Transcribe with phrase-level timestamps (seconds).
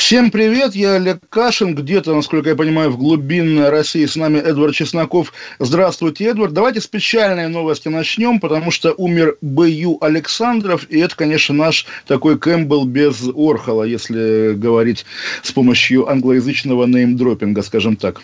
[0.00, 4.74] Всем привет, я Олег Кашин, где-то, насколько я понимаю, в глубинной России с нами Эдвард
[4.74, 5.30] Чесноков.
[5.58, 6.54] Здравствуйте, Эдвард.
[6.54, 9.98] Давайте с печальной новости начнем, потому что умер Б.Ю.
[10.00, 15.04] Александров, и это, конечно, наш такой Кэмпбелл без Орхола, если говорить
[15.42, 18.22] с помощью англоязычного неймдропинга, скажем так.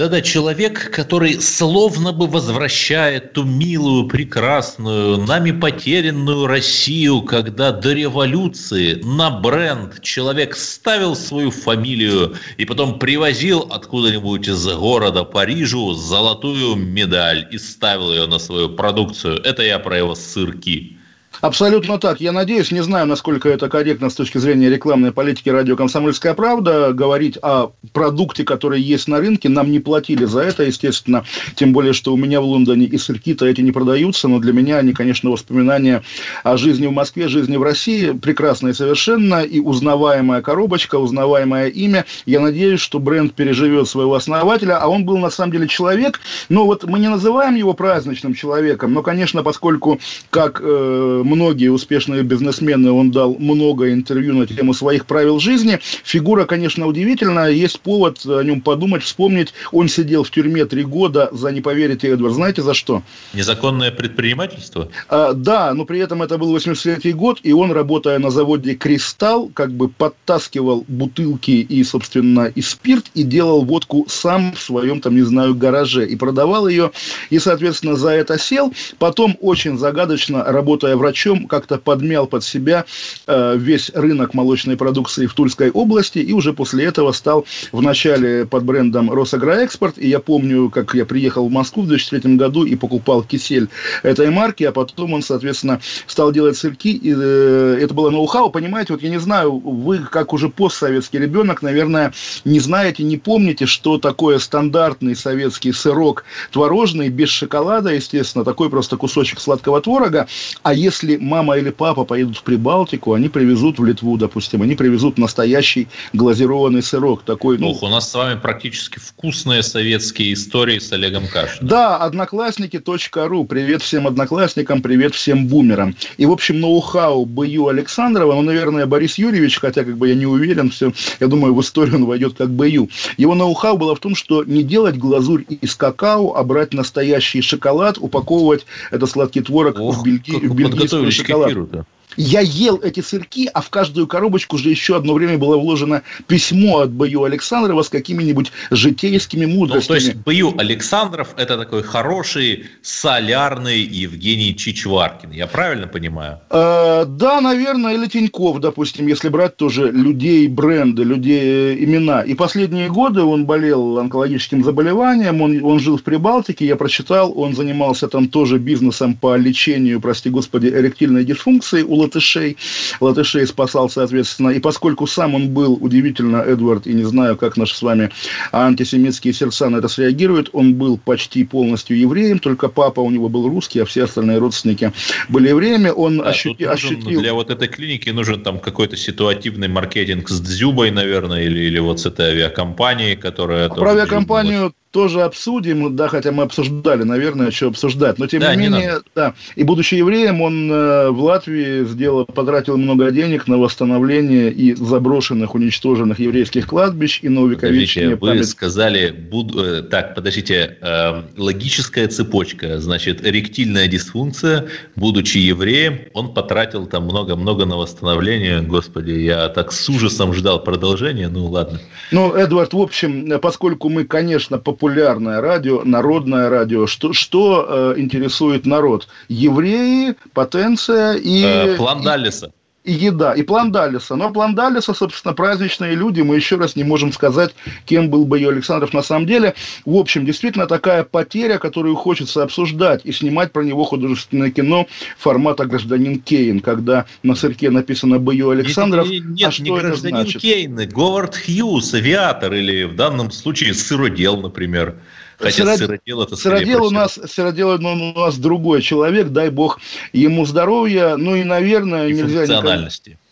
[0.00, 8.94] Да-да, человек, который словно бы возвращает ту милую, прекрасную, нами потерянную Россию, когда до революции
[9.04, 17.46] на бренд человек ставил свою фамилию и потом привозил откуда-нибудь из города Парижу золотую медаль
[17.50, 19.42] и ставил ее на свою продукцию.
[19.42, 20.96] Это я про его сырки.
[21.40, 22.20] Абсолютно так.
[22.20, 26.92] Я надеюсь, не знаю, насколько это корректно с точки зрения рекламной политики радио «Комсомольская правда».
[26.92, 31.24] Говорить о продукте, который есть на рынке, нам не платили за это, естественно.
[31.54, 34.78] Тем более, что у меня в Лондоне и сырки-то эти не продаются, но для меня
[34.78, 36.02] они, конечно, воспоминания
[36.44, 39.42] о жизни в Москве, жизни в России прекрасные совершенно.
[39.42, 42.04] И узнаваемая коробочка, узнаваемое имя.
[42.26, 46.20] Я надеюсь, что бренд переживет своего основателя, а он был на самом деле человек.
[46.50, 52.22] Но вот мы не называем его праздничным человеком, но, конечно, поскольку как э, многие успешные
[52.22, 55.78] бизнесмены, он дал много интервью на тему своих правил жизни.
[56.04, 59.54] Фигура, конечно, удивительная, есть повод о нем подумать, вспомнить.
[59.72, 63.02] Он сидел в тюрьме три года за, не поверите, Эдвард, знаете за что?
[63.32, 64.88] Незаконное предпринимательство?
[65.08, 69.50] А, да, но при этом это был 83 год, и он, работая на заводе «Кристалл»,
[69.54, 75.14] как бы подтаскивал бутылки и, собственно, и спирт, и делал водку сам в своем, там,
[75.14, 76.90] не знаю, гараже, и продавал ее,
[77.30, 78.72] и, соответственно, за это сел.
[78.98, 82.84] Потом, очень загадочно, работая врачом, как-то подмял под себя
[83.26, 88.64] э, весь рынок молочной продукции в Тульской области, и уже после этого стал вначале под
[88.64, 93.22] брендом «Росагроэкспорт», и я помню, как я приехал в Москву в 2003 году и покупал
[93.22, 93.68] кисель
[94.02, 98.92] этой марки, а потом он, соответственно, стал делать сырки, и э, это было ноу-хау, понимаете,
[98.92, 102.12] вот я не знаю, вы, как уже постсоветский ребенок, наверное,
[102.44, 108.96] не знаете, не помните, что такое стандартный советский сырок творожный, без шоколада, естественно, такой просто
[108.96, 110.26] кусочек сладкого творога,
[110.62, 115.18] а если мама или папа поедут в Прибалтику, они привезут в Литву, допустим, они привезут
[115.18, 117.70] настоящий глазированный сырок, такой, ну...
[117.70, 121.68] Ух, у нас с вами практически вкусные советские истории с Олегом Кашиным.
[121.68, 123.44] Да, одноклассники.ру.
[123.44, 125.96] Привет всем одноклассникам, привет всем бумерам.
[126.16, 127.68] И, в общем, ноу-хау Б.Ю.
[127.68, 131.60] Александрова, ну, наверное, Борис Юрьевич, хотя, как бы, я не уверен, все, я думаю, в
[131.60, 132.88] историю он войдет как Б.Ю.
[133.16, 137.98] Его ноу-хау было в том, что не делать глазурь из какао, а брать настоящий шоколад,
[137.98, 141.86] упаковывать этот сладкий творог Ох, в, бельги, в бельгийскую подготовились к эфиру-то.
[142.16, 146.80] Я ел эти сырки, а в каждую коробочку же еще одно время было вложено письмо
[146.80, 147.24] от Б.Ю.
[147.24, 149.98] Александрова с какими-нибудь житейскими Ну, мудростями.
[149.98, 150.54] то есть Б.Ю.
[150.58, 155.30] Александров– это такой хороший, солярный Евгений Чичваркин.
[155.30, 156.40] Я правильно понимаю?
[156.50, 162.22] Э, да, наверное, или Тиньков, допустим, если брать тоже людей, бренды, людей, э, имена.
[162.22, 167.54] И последние годы он болел онкологическим заболеванием, он, он жил в Прибалтике, я прочитал, он
[167.54, 172.56] занимался там тоже бизнесом по лечению, прости господи, эректильной дисфункции у латышей.
[173.00, 174.50] Латышей спасал, соответственно.
[174.50, 178.10] И поскольку сам он был, удивительно, Эдвард, и не знаю, как наши с вами
[178.52, 183.48] антисемитские сердца на это среагируют, он был почти полностью евреем, только папа у него был
[183.48, 184.92] русский, а все остальные родственники
[185.28, 185.90] были евреями.
[185.90, 187.20] Он Да, ощути- нужен- ощутил...
[187.20, 192.00] Для вот этой клиники нужен там какой-то ситуативный маркетинг с Дзюбой, наверное, или, или вот
[192.00, 193.68] с этой авиакомпанией, которая...
[193.68, 198.54] тоже Про авиакомпанию тоже обсудим, да, хотя мы обсуждали, наверное, что обсуждать, но тем Да,
[198.54, 199.04] не не менее, надо.
[199.14, 204.74] да, и будучи евреем, он э, в Латвии сделал, потратил много денег на восстановление и
[204.74, 211.22] заброшенных, уничтоженных еврейских кладбищ и на Подождите, увековечение вы сказали, буд- э, так, подождите, э,
[211.36, 214.66] логическая цепочка, значит, эректильная дисфункция,
[214.96, 221.28] будучи евреем, он потратил там много-много на восстановление, господи, я так с ужасом ждал продолжения,
[221.28, 221.80] ну ладно.
[222.10, 228.00] Ну, Эдвард, в общем, э, поскольку мы, конечно, популярное радио, народное радио, что, что э,
[228.00, 229.08] интересует народ?
[229.28, 231.42] Евреи, потенция и...
[231.44, 232.52] Э, план Даллеса.
[232.84, 234.16] И еда, и план Даллеса.
[234.16, 237.54] Но план Даллеса, собственно, праздничные люди, мы еще раз не можем сказать,
[237.84, 239.54] кем был бы ее Александров на самом деле.
[239.84, 244.86] В общем, действительно такая потеря, которую хочется обсуждать и снимать про него художественное кино
[245.18, 249.80] формата «Гражданин Кейн», когда на сырке написано «Бою Александров», Нет, нет, а что не это
[249.88, 250.40] гражданин значит?
[250.40, 254.96] Кейн, Говард Хьюз, авиатор, или в данном случае сыродел, например.
[255.40, 255.78] Хотя Сырод...
[255.78, 259.80] Сыродел это Сыродел у нас, Сыродел у нас другой человек, дай бог
[260.12, 262.40] ему здоровья, ну и, наверное, и нельзя...
[262.40, 263.10] Функциональности.
[263.10, 263.29] Никак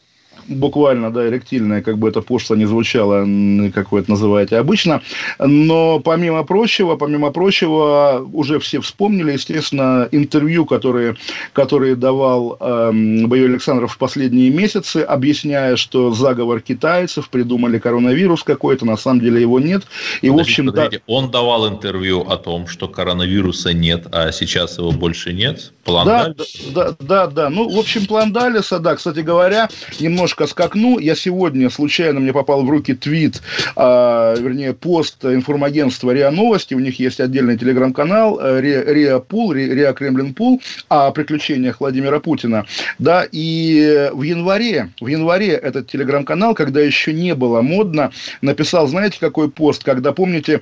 [0.48, 3.26] буквально, да, эректильное, как бы это пошло не звучало,
[3.72, 5.02] как вы это называете обычно.
[5.38, 11.16] Но помимо прочего, помимо прочего, уже все вспомнили, естественно, интервью, которые,
[11.52, 12.90] которые давал э,
[13.26, 19.40] Боевой Александров в последние месяцы, объясняя, что заговор китайцев, придумали коронавирус какой-то, на самом деле
[19.40, 19.84] его нет.
[20.22, 21.02] И, подождите, в общем, подождите.
[21.06, 21.14] Да...
[21.14, 25.72] Он давал интервью о том, что коронавируса нет, а сейчас его больше нет.
[25.84, 26.34] План да,
[26.74, 27.50] да, да, да.
[27.50, 29.68] Ну, в общем, план Далиса, да, кстати говоря,
[30.00, 30.98] немножко немножко скакну.
[30.98, 33.42] Я сегодня случайно мне попал в руки твит,
[33.76, 36.74] а, вернее, пост информагентства РИА Новости.
[36.74, 42.64] У них есть отдельный телеграм-канал э, РИА Пул, РИА Кремлин Пул о приключениях Владимира Путина.
[42.98, 48.10] Да, и в январе, в январе этот телеграм-канал, когда еще не было модно,
[48.42, 50.60] написал, знаете, какой пост, когда, помните,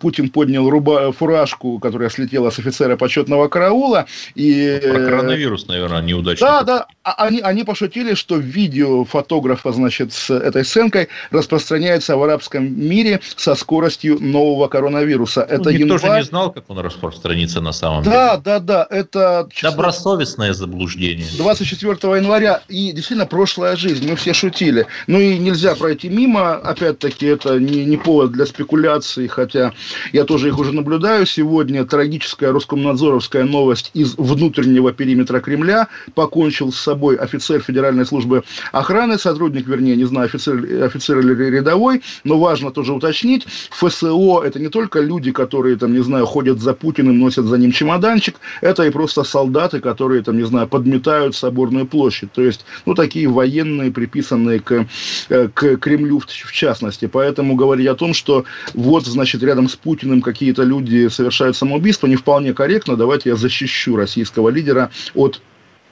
[0.00, 4.80] Путин поднял руба, фуражку, которая слетела с офицера почетного караула, и...
[4.82, 6.46] Про коронавирус, наверное, неудачно.
[6.46, 12.22] Да, да, а они, они пошутили, что видео фотографа, значит, с этой сценкой распространяется в
[12.24, 15.46] арабском мире со скоростью нового коронавируса.
[15.48, 16.00] Ну, это никто январь...
[16.00, 18.42] же не знал, как он распространится на самом да, деле.
[18.44, 18.86] Да, да, да.
[18.90, 19.48] Это...
[19.62, 21.26] Добросовестное заблуждение.
[21.38, 22.62] 24 января.
[22.68, 24.10] И действительно прошлая жизнь.
[24.10, 24.88] Мы все шутили.
[25.06, 26.54] Ну и нельзя пройти мимо.
[26.54, 29.72] Опять-таки, это не, не повод для спекуляций, хотя
[30.12, 31.24] я тоже их уже наблюдаю.
[31.24, 35.86] Сегодня трагическая Роскомнадзоровская новость из внутреннего периметра Кремля.
[36.16, 41.34] Покончил с собой офицер Федеральной службы охраны охраны, сотрудник, вернее, не знаю, офицер, офицер или
[41.50, 46.60] рядовой, но важно тоже уточнить, ФСО– это не только люди, которые, там, не знаю, ходят
[46.60, 51.34] за Путиным, носят за ним чемоданчик, это и просто солдаты, которые, там, не знаю, подметают
[51.34, 52.30] соборную площадь.
[52.32, 54.86] То есть, ну, такие военные, приписанные к,
[55.28, 57.06] э, к Кремлю в, в частности.
[57.06, 58.44] Поэтому говорить о том, что
[58.74, 62.96] вот, значит, рядом с Путиным какие-то люди совершают самоубийство, не вполне корректно.
[62.96, 65.40] Давайте я защищу российского лидера от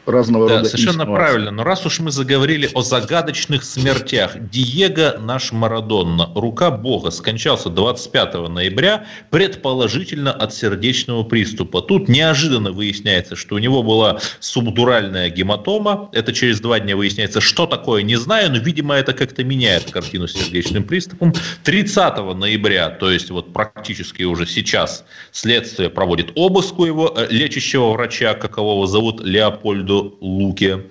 [0.06, 1.14] разного да, рода совершенно инсинуации.
[1.14, 1.50] правильно.
[1.50, 8.49] Но раз уж мы заговорили о загадочных смертях, Диего наш Марадонна, рука Бога, скончался 25
[8.49, 11.82] ноября, предположительно от сердечного приступа.
[11.82, 16.10] Тут неожиданно выясняется, что у него была субдуральная гематома.
[16.12, 20.26] Это через два дня выясняется, что такое, не знаю, но, видимо, это как-то меняет картину
[20.26, 21.32] с сердечным приступом.
[21.64, 27.93] 30 ноября, то есть вот практически уже сейчас, следствие проводит обыск у его э, лечащего
[27.93, 30.86] врача, какового зовут Леопольду Рональду Луке.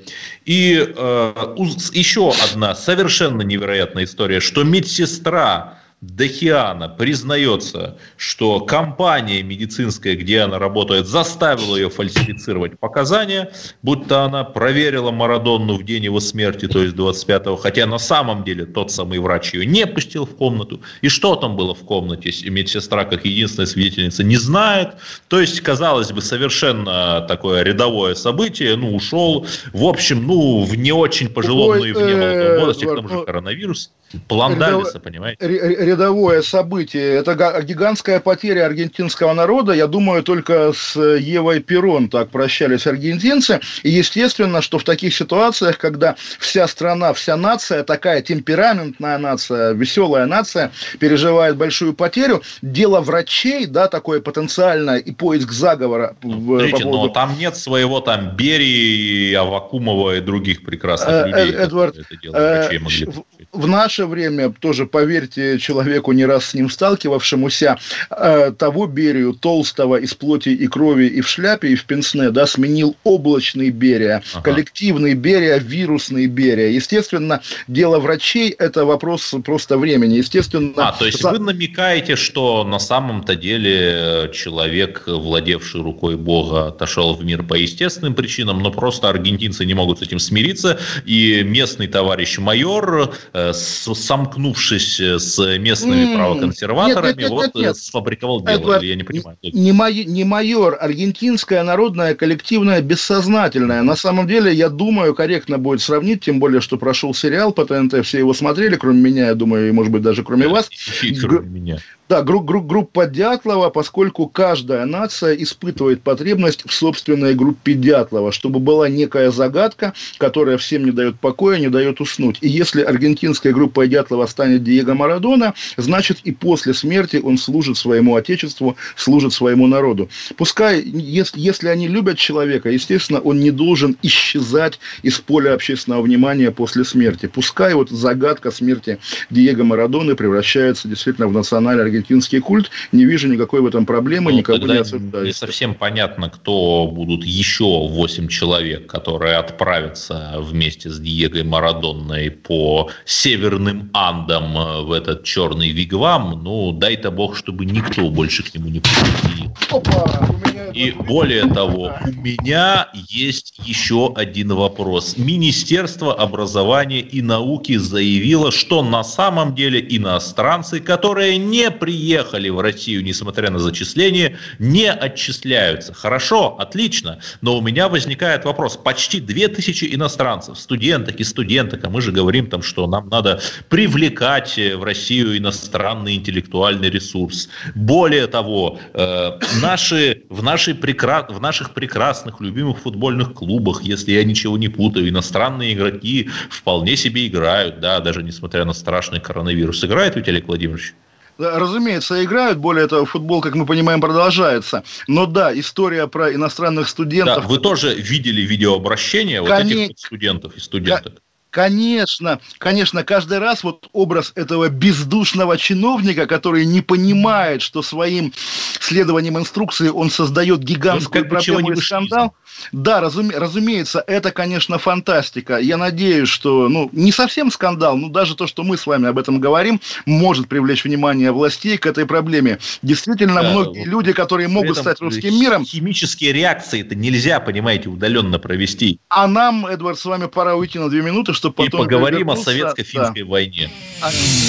[0.45, 1.55] И э,
[1.93, 11.05] еще одна совершенно невероятная история, что медсестра Дахиана признается, что компания медицинская, где она работает,
[11.05, 13.51] заставила ее фальсифицировать показания,
[13.83, 18.65] будто она проверила Марадонну в день его смерти, то есть 25-го, хотя на самом деле
[18.65, 20.81] тот самый врач ее не пустил в комнату.
[21.01, 24.95] И что там было в комнате, медсестра, как единственная свидетельница, не знает.
[25.27, 30.93] То есть, казалось бы, совершенно такое рядовое событие, ну, ушел, в общем, ну, в не
[30.93, 33.91] очень пожилом, ну и в немолодом возрасте, к тому же коронавирус.
[34.27, 35.47] План Далиса, понимаете?
[35.47, 37.15] Рядовое событие.
[37.15, 39.73] Это гигантская потеря аргентинского народа.
[39.73, 43.59] Я думаю, только с Евой Перрон так прощались аргентинцы.
[43.83, 50.25] И естественно, что в таких ситуациях, когда вся страна, вся нация, такая темпераментная нация, веселая
[50.25, 56.15] нация, переживает большую потерю, дело врачей, да, такое потенциальное, и поиск заговора.
[56.21, 57.03] Смотрите, по поводу...
[57.03, 62.33] но там нет своего там Берии, Авакумова и других прекрасных э, людей, Эдвард, это дело
[62.33, 63.07] врачей могли
[63.51, 63.67] в
[64.01, 67.77] наше время, тоже поверьте человеку, не раз с ним сталкивавшемуся,
[68.09, 72.47] э, того Берию, толстого, из плоти и крови, и в шляпе, и в пенсне, да,
[72.47, 74.43] сменил облачный Берия, ага.
[74.43, 76.69] коллективный Берия, вирусный Берия.
[76.69, 80.17] Естественно, дело врачей– это вопрос просто времени.
[80.17, 80.73] Естественно...
[80.77, 81.31] А, то есть за...
[81.31, 88.15] вы намекаете, что на самом-то деле человек, владевший рукой Бога, отошел в мир по естественным
[88.15, 93.53] причинам, но просто аргентинцы не могут с этим смириться, и местный товарищ майор э, Э,
[93.93, 97.77] сомкнувшись э, с местными mm, правоконсерваторами, нет, нет, нет, вот нет, нет.
[97.77, 99.37] сфабриковал дело, Эдвард, я не понимаю.
[99.41, 103.83] Не, май, не майор, аргентинская народная коллективная бессознательная.
[103.83, 108.05] На самом деле, я думаю, корректно будет сравнить, тем более, что прошел сериал по ТНТ,
[108.05, 110.69] все его смотрели, кроме меня, я думаю, и, может быть, даже кроме да, вас.
[111.01, 111.79] И кроме меня.
[112.11, 118.59] Да, групп, групп, группа Дятлова, поскольку каждая нация испытывает потребность в собственной группе Дятлова, чтобы
[118.59, 122.37] была некая загадка, которая всем не дает покоя, не дает уснуть.
[122.41, 128.17] И если аргентинская группа Дятлова станет Диего Марадона, значит и после смерти он служит своему
[128.17, 130.09] отечеству, служит своему народу.
[130.35, 136.51] Пускай, если, если они любят человека, естественно, он не должен исчезать из поля общественного внимания
[136.51, 137.27] после смерти.
[137.27, 138.99] Пускай вот загадка смерти
[139.29, 144.31] Диего Марадоны превращается действительно в национальный сохранить финский культ, не вижу никакой в этом проблемы,
[144.31, 145.25] ну, никого не осуждаю.
[145.25, 152.89] Не совсем понятно, кто будут еще 8 человек, которые отправятся вместе с Диего Марадонной по
[153.05, 156.43] северным Андам э, в этот черный вигвам.
[156.43, 159.55] Ну, дай-то бог, чтобы никто больше к нему не приходил.
[159.69, 160.29] Опа!
[160.73, 165.17] И более того, у меня есть еще один вопрос.
[165.17, 173.03] Министерство образования и науки заявило, что на самом деле иностранцы, которые не приехали в Россию,
[173.03, 175.95] несмотря на зачисление, не отчисляются.
[175.95, 178.77] Хорошо, отлично, но у меня возникает вопрос.
[178.77, 184.57] Почти 2000 иностранцев, студенток и студенток, а мы же говорим там, что нам надо привлекать
[184.57, 187.49] в Россию иностранный интеллектуальный ресурс.
[187.73, 191.25] Более того, э, наши, в, нашей прекра...
[191.27, 197.25] в наших прекрасных любимых футбольных клубах, если я ничего не путаю, иностранные игроки вполне себе
[197.25, 199.83] играют, да, даже несмотря на страшный коронавирус.
[199.83, 200.93] Играет Олег Владимирович?
[201.41, 202.59] Разумеется, играют.
[202.59, 204.83] Более того, футбол, как мы понимаем, продолжается.
[205.07, 207.43] Но да, история про иностранных студентов...
[207.43, 209.77] Да, вы тоже видели видеообращение Конец...
[209.77, 211.21] вот этих студентов и студенток?
[211.51, 218.31] Конечно, конечно, каждый раз вот образ этого бездушного чиновника, который не понимает, что своим
[218.79, 222.33] следованием инструкции он создает гигантскую проблему и скандал.
[222.71, 225.57] Да, разуме, разумеется, это, конечно, фантастика.
[225.57, 229.17] Я надеюсь, что, ну, не совсем скандал, но даже то, что мы с вами об
[229.17, 232.59] этом говорим, может привлечь внимание властей к этой проблеме.
[232.81, 235.65] Действительно, да, многие вот люди, которые могут стать русским миром...
[235.65, 238.99] Химические реакции это нельзя, понимаете, удаленно провести.
[239.09, 241.81] А нам, Эдвард, с вами пора уйти на две минуты, чтобы потом...
[241.81, 243.29] И поговорим о советско-финской да.
[243.29, 243.69] войне.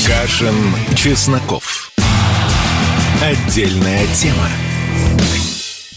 [0.07, 0.55] Кашин,
[0.95, 1.91] Чесноков.
[3.23, 4.49] Отдельная тема.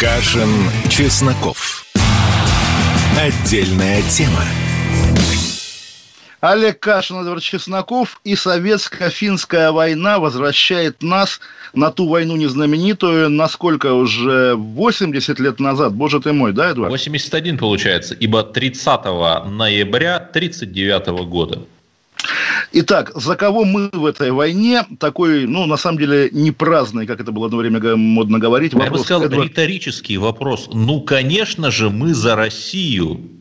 [0.00, 0.48] Кашин,
[0.88, 1.84] Чесноков.
[3.20, 4.42] Отдельная тема.
[6.40, 11.38] Олег Кашин, Эдвард Чесноков и советско-финская война возвращает нас
[11.74, 16.90] на ту войну незнаменитую, насколько уже 80 лет назад, боже ты мой, да, Эдвард?
[16.90, 19.04] 81 получается, ибо 30
[19.50, 21.66] ноября 1939 года.
[22.72, 24.86] Итак, за кого мы в этой войне?
[24.98, 28.72] Такой, ну, на самом деле, не праздный, как это было одно время модно говорить.
[28.72, 29.50] Я бы сказал, Эдвард...
[29.50, 30.68] риторический вопрос.
[30.72, 33.39] Ну, конечно же, мы за Россию.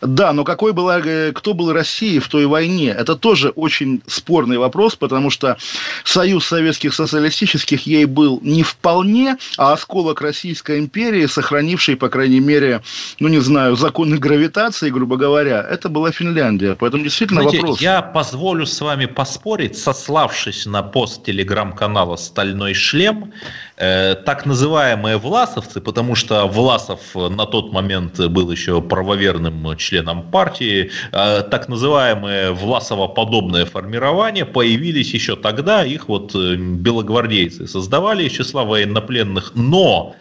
[0.00, 2.88] Да, но какой была, э, кто был Россией в той войне?
[2.90, 5.56] Это тоже очень спорный вопрос, потому что
[6.04, 12.82] Союз Советских Социалистических ей был не вполне, а осколок Российской империи, сохранивший, по крайней мере,
[13.20, 16.76] ну не знаю, законы гравитации, грубо говоря, это была Финляндия.
[16.78, 17.80] Поэтому действительно Знаете, вопрос.
[17.80, 23.32] Я позволю с вами поспорить, сославшись на пост телеграм-канала «Стальной шлем»,
[23.76, 30.90] э, так называемые власовцы, потому что Власов на тот момент был еще правоверным членам партии,
[31.12, 38.64] э, так называемые Власово-подобные формирования появились еще тогда, их вот э, белогвардейцы создавали из числа
[38.64, 40.16] военнопленных, но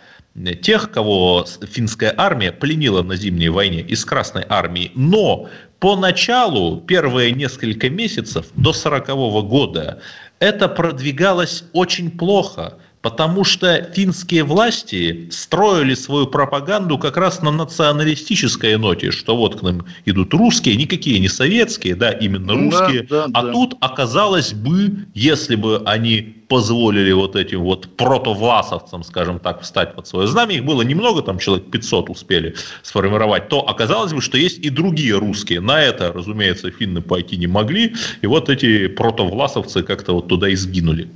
[0.62, 5.48] тех, кого финская армия пленила на зимней войне из Красной армии, но
[5.79, 9.07] поначалу, первые несколько месяцев до 40
[9.48, 10.01] года,
[10.39, 18.77] это продвигалось очень плохо потому что финские власти строили свою пропаганду как раз на националистической
[18.77, 23.03] ноте, что вот к нам идут русские, никакие не советские, да, именно русские.
[23.03, 23.51] Да, да, а да.
[23.51, 30.07] тут оказалось бы, если бы они позволили вот этим вот протовласовцам, скажем так, встать под
[30.07, 34.60] свое знамя, их было немного, там человек 500 успели сформировать, то оказалось бы, что есть
[34.60, 35.60] и другие русские.
[35.60, 40.55] На это, разумеется, финны пойти не могли, и вот эти протовласовцы как-то вот туда и
[40.55, 41.10] сгинули.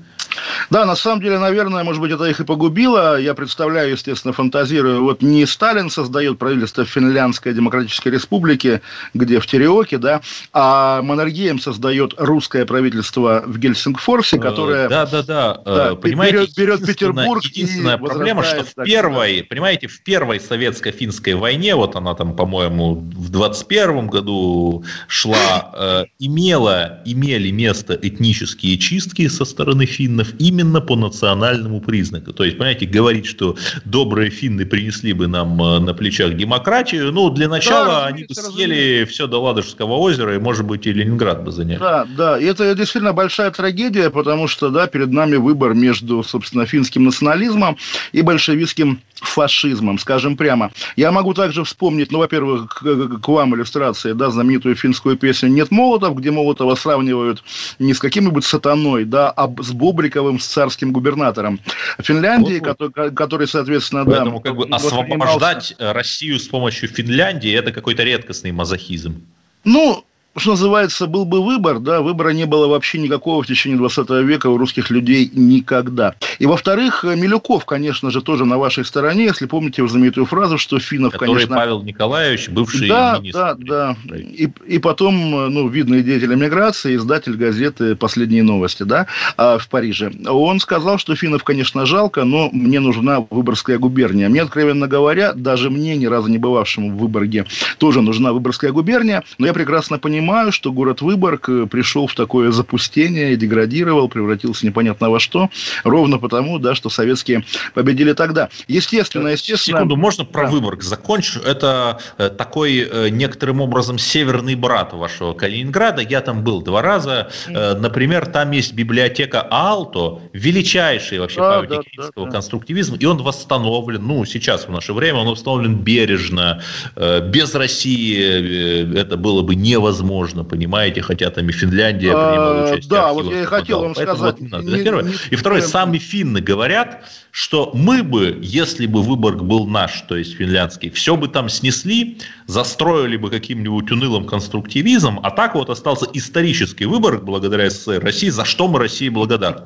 [0.70, 3.20] Да, на самом деле, наверное, может быть, это их и погубило.
[3.20, 5.04] Я представляю, естественно, фантазирую.
[5.04, 8.82] Вот не Сталин создает правительство Финляндской Демократической Республики,
[9.13, 10.22] где в Тереоке, да,
[10.54, 14.89] а Монаргием создает русское правительство в Гельсингфорсе, э, которое...
[14.89, 15.62] Да, да, да.
[15.66, 21.75] да понимаете, берет, берет Петербург Единственная проблема, что в первой, понимаете, в первой советско-финской войне,
[21.75, 29.46] вот она там, по-моему, в 21 году шла, э, имела, имели место этнические чистки со
[29.46, 32.34] стороны финнов, именно по национальному признаку.
[32.34, 37.29] То есть, понимаете, говорить, что добрые финны принесли бы нам э, на плечах демократию, ну,
[37.29, 39.13] для начала да, они бы съели разумеется.
[39.13, 41.79] все до Ладожского озера, и, может быть, и Ленинград бы заняли.
[41.79, 47.03] Да, да, это действительно большая трагедия, потому что, да, перед нами выбор между, собственно, финским
[47.06, 47.77] национализмом
[48.12, 50.72] и большевистским фашизмом, скажем прямо.
[50.96, 55.72] Я могу также вспомнить, ну, во-первых, к, к вам иллюстрации, да, знаменитую финскую песню «Нет
[55.72, 57.44] Молотов», где Молотова сравнивают
[57.80, 61.60] не с каким-нибудь сатаной, да, а с Бобриковым, с царским губернатором
[62.00, 64.50] Финляндии, вот, который, который, соответственно, Поэтому, да...
[64.50, 69.22] как бы освобождать Россию с помощью Финляндии– это какой-то редкостный мазохизм.
[69.64, 70.06] Ну,
[70.38, 74.48] что называется, был бы выбор, да, выбора не было вообще никакого в течение 20 века
[74.48, 76.15] у русских людей никогда.
[76.39, 80.79] И, во-вторых, Милюков, конечно же, тоже на вашей стороне, если помните его знаменитую фразу, что
[80.79, 81.56] Финнов, Который конечно...
[81.56, 83.39] Павел Николаевич, бывший да, министр.
[83.39, 89.58] Да, да, и, и потом, ну, видный деятель эмиграции, издатель газеты «Последние новости», да, а,
[89.58, 90.12] в Париже.
[90.27, 94.29] Он сказал, что Финнов, конечно, жалко, но мне нужна Выборгская губерния.
[94.29, 97.46] Мне, откровенно говоря, даже мне, ни разу не бывавшему в Выборге,
[97.77, 102.13] тоже нужна Выборгская губерния, но я прекрасно понимаю, понимаю, что город Выборг э, пришел в
[102.13, 105.50] такое запустение, деградировал, превратился непонятно во что,
[105.86, 108.50] ровно потому, да, что советские победили тогда.
[108.67, 109.77] Естественно, естественно...
[109.77, 110.50] Секунду, можно про да.
[110.50, 111.39] Выборг закончу?
[111.39, 116.01] Это э, такой э, некоторым образом северный брат вашего Калининграда.
[116.01, 117.29] Я там был два раза.
[117.48, 122.31] Например, там есть библиотека Алто, величайший вообще да, памятник да, да, да.
[122.31, 126.62] конструктивизма, и он восстановлен, ну, сейчас в наше время, он восстановлен бережно.
[126.96, 132.90] Без России это было бы невозможно можно, понимаете, хотя там и Финляндия принимала а, участие.
[132.90, 134.40] Да, вот я и хотел вам сказать.
[134.40, 134.78] Вот не.
[134.78, 135.04] Не, первое.
[135.04, 140.18] Не, и второе, сами финны говорят, что мы бы, если бы Выборг был наш, то
[140.18, 146.08] есть финляндский, все бы там снесли, застроили бы каким-нибудь унылым конструктивизмом, а так вот остался
[146.14, 149.66] исторический Выборг благодаря СССР России, за что мы России благодарны.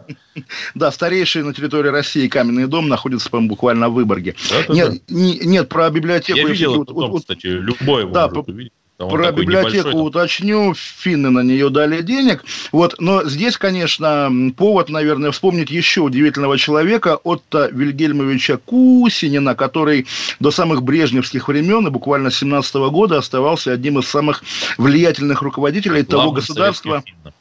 [0.75, 4.35] Да, старейший на территории России каменный дом находится, по-моему, буквально в Выборге.
[4.67, 6.39] нет, нет, про библиотеку...
[6.39, 6.85] Я видел
[7.19, 8.73] кстати, любой его может увидеть.
[9.09, 12.43] Про библиотеку небольшой, уточню, финны на нее дали денег.
[12.71, 20.07] Вот, но здесь, конечно, повод, наверное, вспомнить еще удивительного человека Отто Вильгельмовича Кусинина, который
[20.39, 24.43] до самых брежневских времен и буквально 17 года оставался одним из самых
[24.77, 27.03] влиятельных руководителей того государства.
[27.05, 27.33] Финнов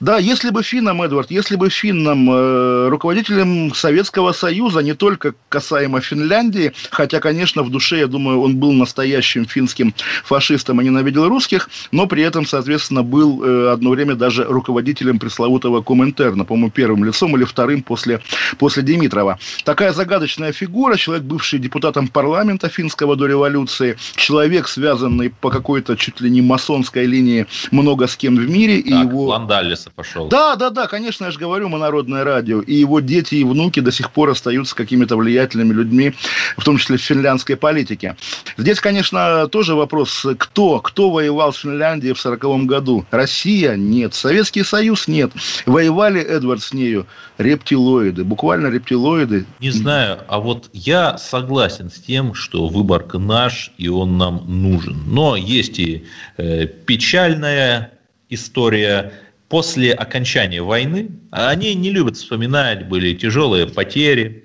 [0.00, 6.00] да, если бы финнам, Эдвард, если бы финнам, э, руководителем Советского Союза, не только касаемо
[6.00, 11.68] Финляндии, хотя, конечно, в душе, я думаю, он был настоящим финским фашистом и ненавидел русских,
[11.92, 17.36] но при этом, соответственно, был э, одно время даже руководителем пресловутого Коминтерна, по-моему, первым лицом
[17.36, 18.22] или вторым после,
[18.58, 19.38] после Димитрова.
[19.64, 26.22] Такая загадочная фигура, человек, бывший депутатом парламента финского до революции, человек, связанный по какой-то чуть
[26.22, 28.82] ли не масонской линии много с кем в мире.
[28.82, 29.26] Так, и его...
[29.26, 30.28] Ландалис пошел.
[30.28, 32.60] Да, да, да, конечно, я же говорю, мы народное радио.
[32.60, 36.14] И его дети и внуки до сих пор остаются какими-то влиятельными людьми,
[36.56, 38.16] в том числе в финляндской политике.
[38.56, 43.04] Здесь, конечно, тоже вопрос, кто, кто воевал с Финляндией в 40 году?
[43.10, 43.76] Россия?
[43.76, 44.14] Нет.
[44.14, 45.08] Советский Союз?
[45.08, 45.32] Нет.
[45.66, 47.06] Воевали, Эдвард, с нею
[47.38, 49.46] рептилоиды, буквально рептилоиды.
[49.60, 55.02] Не знаю, а вот я согласен с тем, что Выборг наш, и он нам нужен.
[55.06, 56.04] Но есть и
[56.36, 57.92] э, печальная
[58.28, 59.12] история
[59.50, 64.44] после окончания войны, они не любят вспоминать, были тяжелые потери.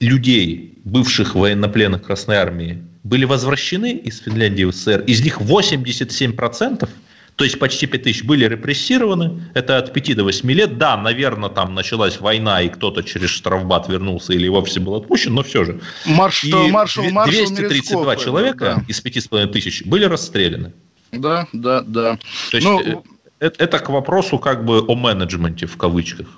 [0.00, 6.88] людей, бывших военнопленных Красной Армии, были возвращены из Финляндии в СССР, из них 87%,
[7.36, 10.78] то есть почти 5 тысяч были репрессированы, это от 5 до 8 лет.
[10.78, 15.42] Да, наверное, там началась война, и кто-то через штрафбат вернулся или вовсе был отпущен, но
[15.42, 15.80] все же.
[16.06, 18.84] Марш, и маршал, маршал 232 Мерецков, человека да.
[18.88, 20.72] из 5,5 тысяч были расстреляны.
[21.12, 22.18] Да, да, да.
[22.50, 23.02] То есть, ну, это,
[23.40, 26.28] э, это к вопросу как бы о менеджменте в кавычках.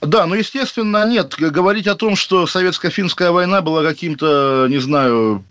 [0.00, 1.34] Да, ну, естественно, нет.
[1.38, 5.44] Говорить о том, что советско-финская война была каким-то, не знаю,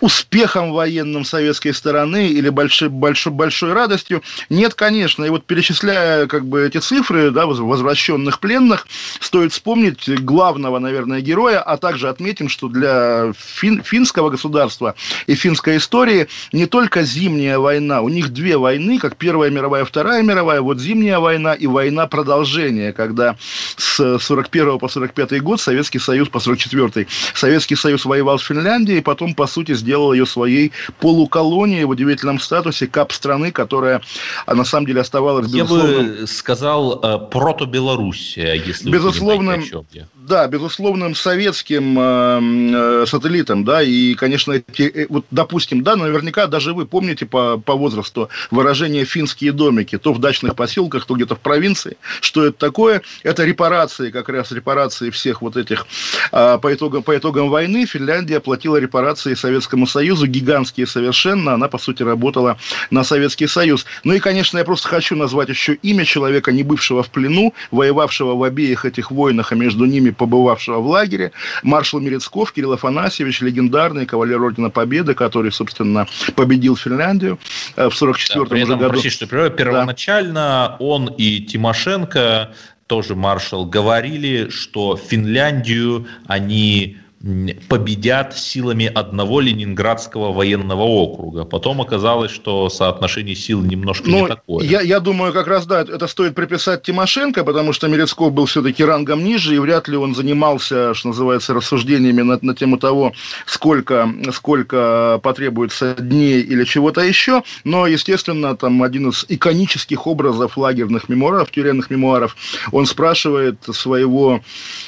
[0.00, 4.22] успехом военным советской стороны или большой, большой, большой радостью.
[4.48, 5.24] Нет, конечно.
[5.24, 8.86] И вот перечисляя как бы эти цифры да, возвращенных пленных,
[9.20, 14.94] стоит вспомнить главного, наверное, героя, а также отметим, что для фин, финского государства
[15.26, 20.22] и финской истории не только зимняя война, у них две войны, как Первая мировая, Вторая
[20.22, 23.36] мировая, вот зимняя война и война продолжения, когда
[23.76, 29.34] с 41 по 45 год Советский Союз, по 44 Советский Союз воевал с Финляндией, потом
[29.34, 34.00] по сути, сделал ее своей полуколонией в удивительном статусе кап-страны, которая
[34.46, 35.90] а, на самом деле оставалась безусловно...
[35.90, 41.98] Я бы сказал э, прото-Белоруссия, если безусловно, вы понимаете, о чем я да, безусловным советским
[41.98, 47.26] э, э, сателлитом, да, и, конечно, эти, э, вот, допустим, да, наверняка даже вы помните
[47.26, 51.96] по, по возрасту выражение «финские домики», то в дачных поселках, то где-то в провинции.
[52.20, 53.02] Что это такое?
[53.24, 55.84] Это репарации, как раз репарации всех вот этих,
[56.30, 61.78] э, по, итогам, по итогам войны Финляндия платила репарации Советскому Союзу, гигантские совершенно, она, по
[61.78, 62.56] сути, работала
[62.92, 63.84] на Советский Союз.
[64.04, 68.36] Ну и, конечно, я просто хочу назвать еще имя человека, не бывшего в плену, воевавшего
[68.36, 74.04] в обеих этих войнах, а между ними побывавшего в лагере, маршал Мерецков, Кирилл Афанасьевич, легендарный
[74.04, 76.06] кавалер Ордена Победы, который, собственно,
[76.36, 77.38] победил Финляндию
[77.76, 78.90] э, в 44 да, этом, году.
[79.00, 80.76] Простите, что первоначально да.
[80.78, 82.52] он и Тимошенко
[82.86, 86.98] тоже маршал, говорили, что Финляндию они
[87.68, 91.44] победят силами одного Ленинградского военного округа.
[91.44, 94.64] Потом оказалось, что соотношение сил немножко ну, не такое.
[94.64, 98.82] Я, я думаю, как раз, да, это стоит приписать Тимошенко, потому что Мерецков был все-таки
[98.82, 103.12] рангом ниже, и вряд ли он занимался, что называется, рассуждениями на, на тему того,
[103.44, 107.42] сколько, сколько потребуется дней или чего-то еще.
[107.64, 112.34] Но, естественно, там один из иконических образов лагерных мемуаров, тюремных мемуаров,
[112.72, 114.40] он спрашивает своего,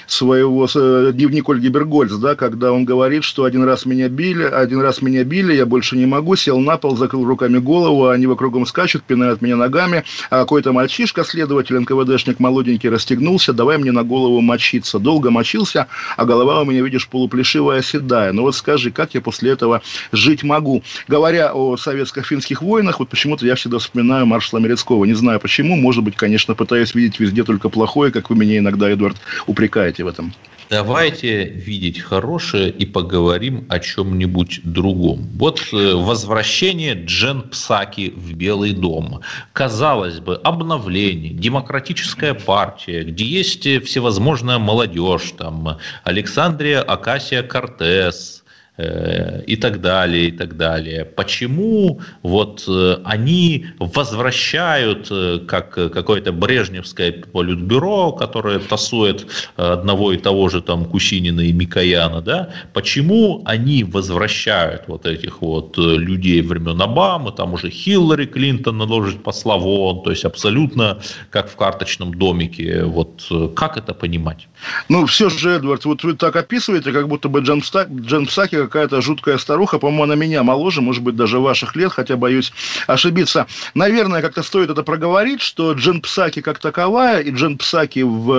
[0.06, 4.80] своего э, дневник Ольги Бергольц, да, когда он говорит, что один раз меня били, один
[4.80, 8.52] раз меня били, я больше не могу, сел на пол, закрыл руками голову, они вокруг
[8.68, 14.40] скачут, пинают меня ногами, а какой-то мальчишка, следователь, НКВДшник молоденький, расстегнулся, давай мне на голову
[14.40, 14.98] мочиться.
[14.98, 18.32] Долго мочился, а голова у меня, видишь, полуплешивая, седая.
[18.32, 19.82] Ну вот скажи, как я после этого
[20.12, 20.82] жить могу?
[21.08, 25.04] Говоря о советско-финских войнах, вот почему-то я всегда вспоминаю маршала Мерецкого.
[25.06, 28.92] Не знаю почему, может быть, конечно, пытаюсь видеть везде только плохое, как вы меня иногда,
[28.92, 30.32] Эдуард, упрекаете в этом.
[30.72, 35.28] Давайте видеть хорошее и поговорим о чем-нибудь другом.
[35.34, 39.20] Вот э, возвращение Джен Псаки в Белый дом.
[39.52, 48.41] Казалось бы, обновление, демократическая партия, где есть всевозможная молодежь, там Александрия Акасия Кортес, Э,
[49.46, 51.04] и так далее, и так далее.
[51.04, 60.48] Почему вот э, они возвращают, э, как какое-то брежневское политбюро, которое тасует одного и того
[60.48, 67.32] же там Кусинина и Микояна, да, почему они возвращают вот этих вот людей времен Обамы,
[67.32, 73.22] там уже Хиллари Клинтон наложит посла вон, то есть абсолютно как в карточном домике, вот
[73.54, 74.48] как это понимать?
[74.88, 79.36] Ну, все же, Эдвард, вот вы так описываете, как будто бы Джен Псаки какая-то жуткая
[79.36, 82.52] старуха, по-моему, она меня моложе, может быть, даже ваших лет, хотя боюсь
[82.86, 83.46] ошибиться.
[83.74, 88.32] Наверное, как-то стоит это проговорить, что Джен Псаки как таковая и Джен Псаки в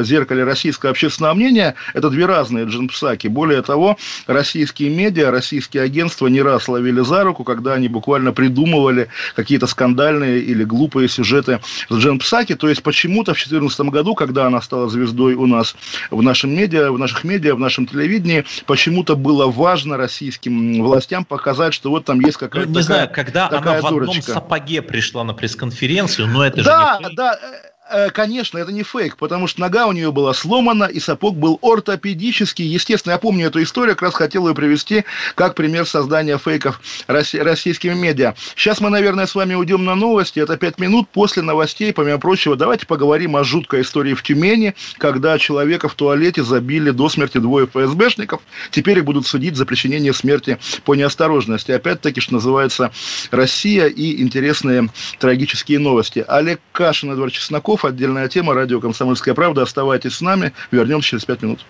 [0.00, 3.28] э, зеркале российского общественного мнения– это две разные Джен Псаки.
[3.28, 3.96] Более того,
[4.26, 10.40] российские медиа, российские агентства не раз ловили за руку, когда они буквально придумывали какие-то скандальные
[10.40, 12.56] или глупые сюжеты с Джен Псаки.
[12.56, 15.76] То есть, почему-то в 2014 году, когда она стала звездой у нас
[16.10, 21.24] в нашем медиа, в наших медиа, в нашем телевидении, почему-то было важно важно российским властям
[21.24, 24.22] показать, что вот там есть какая-то ну, не такая, знаю, когда такая она в одном
[24.22, 27.75] сапоге пришла на пресс-конференцию, но это да, же не Да, да, Э,
[28.12, 32.64] конечно, это не фейк, потому что нога у нее была сломана, и сапог был ортопедический.
[32.64, 37.94] Естественно, я помню эту историю, как раз хотел ее привести как пример создания фейков российскими
[37.94, 38.34] медиа.
[38.56, 40.40] Сейчас мы, наверное, с вами уйдем на новости.
[40.40, 42.56] Это пять минут после новостей, помимо прочего.
[42.56, 47.66] Давайте поговорим о жуткой истории в Тюмени, когда человека в туалете забили до смерти двое
[47.66, 48.40] ФСБшников.
[48.70, 51.72] Теперь их будут судить за причинение смерти по неосторожности.
[51.72, 52.90] Опять-таки, что называется,
[53.30, 56.24] Россия и интересные трагические новости.
[56.26, 57.84] Олег Кашин, Эдвард Чесноков, Песков.
[57.84, 58.54] Отдельная тема.
[58.54, 59.62] Радио «Комсомольская правда».
[59.62, 60.52] Оставайтесь с нами.
[60.70, 61.64] Вернемся через пять минут.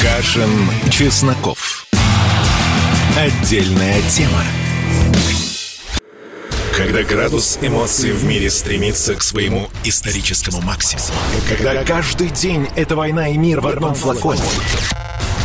[0.00, 0.50] Кашин,
[0.90, 1.86] Чесноков.
[3.16, 4.42] Отдельная тема.
[6.76, 11.08] Когда градус эмоций в мире стремится к своему историческому максимуму.
[11.48, 14.42] Когда каждый день это война и мир в одном флаконе.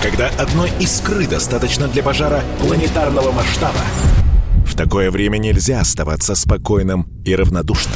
[0.04, 3.80] Когда одной искры достаточно для пожара планетарного масштаба.
[4.65, 7.95] В такое время нельзя оставаться спокойным и равнодушным.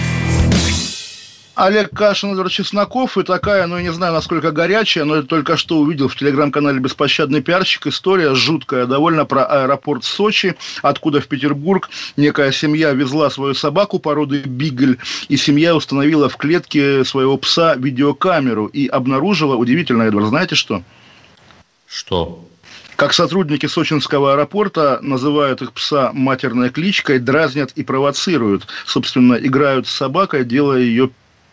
[1.55, 5.57] Олег Кашин, Эдвард Чесноков, и такая, ну, я не знаю, насколько горячая, но я только
[5.57, 11.89] что увидел в телеграм-канале «Беспощадный пиарщик» история жуткая, довольно про аэропорт Сочи, откуда в Петербург
[12.15, 18.67] некая семья везла свою собаку породы Бигль, и семья установила в клетке своего пса видеокамеру
[18.67, 20.83] и обнаружила, удивительно, Эдвард, знаете что?
[21.85, 22.47] Что?
[22.97, 28.67] как сотрудники сочинского аэропорта называют их пса матерной кличкой, дразнят и провоцируют.
[28.85, 31.09] Собственно, играют с собакой, делая ее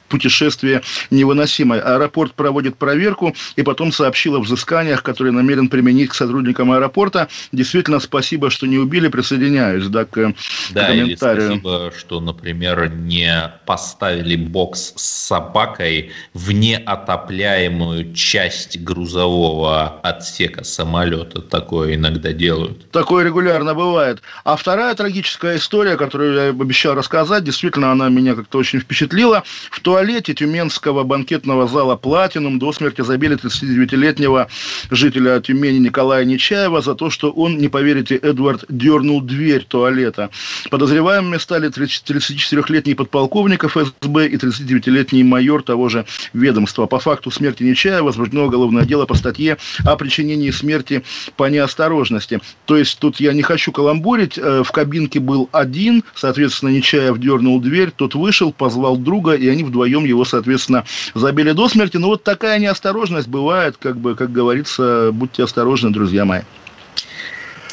[0.08, 1.80] путешествие невыносимое.
[1.80, 7.28] Аэропорт проводит проверку и потом сообщил о взысканиях, которые намерен применить к сотрудникам аэропорта.
[7.52, 10.34] Действительно, спасибо, что не убили, присоединяюсь да, к
[10.70, 11.06] да, комментарию.
[11.06, 21.42] Или спасибо, что, например, не поставили бокс с собакой в неотопляемую часть грузового отсека самолета.
[21.42, 22.90] Такое иногда делают.
[22.90, 24.22] Такое регулярно бывает.
[24.44, 29.44] А вторая трагическая история, которую я обещал рассказать, действительно, она меня как-то очень впечатлила.
[29.70, 34.46] В то туалете тюменского банкетного зала «Платинум» до смерти забили 39-летнего
[34.92, 40.30] жителя Тюмени Николая Нечаева за то, что он, не поверите, Эдвард дернул дверь туалета.
[40.70, 46.86] Подозреваемыми стали 34-летний подполковник ФСБ и 39-летний майор того же ведомства.
[46.86, 51.02] По факту смерти Нечаева возбуждено уголовное дело по статье о причинении смерти
[51.36, 52.40] по неосторожности.
[52.66, 54.38] То есть тут я не хочу каламбурить.
[54.38, 59.64] Э, в кабинке был один, соответственно, Нечаев дернул дверь, тот вышел, позвал друга, и они
[59.64, 61.96] вдвоем вдвоем его, соответственно, забили до смерти.
[61.96, 66.42] Но вот такая неосторожность бывает, как бы, как говорится, будьте осторожны, друзья мои.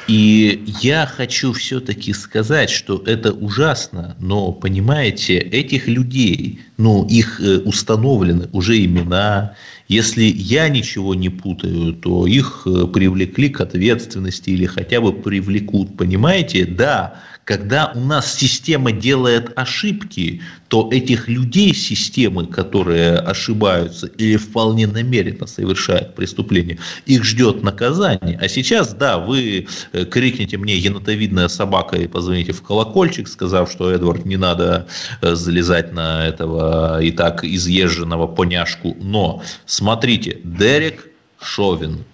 [0.08, 7.58] И я хочу все-таки сказать, что это ужасно, но, понимаете, этих людей, ну, их э,
[7.66, 9.56] установлены уже имена.
[9.88, 15.98] Если я ничего не путаю, то их э, привлекли к ответственности или хотя бы привлекут,
[15.98, 16.66] понимаете?
[16.66, 24.88] Да, когда у нас система делает ошибки, то этих людей системы, которые ошибаются или вполне
[24.88, 28.38] намеренно совершают преступление, их ждет наказание.
[28.42, 33.92] А сейчас, да, вы э, крикнете мне енотовидная собака и позвоните в колокольчик, сказав, что
[33.92, 34.88] Эдвард не надо
[35.22, 38.98] э, залезать на этого и так изъезженного поняшку.
[39.00, 41.08] Но смотрите, Дерек
[41.40, 42.06] Шовин,